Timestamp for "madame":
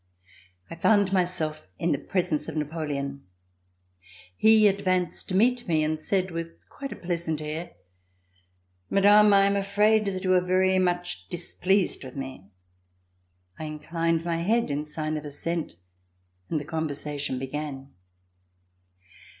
8.89-9.31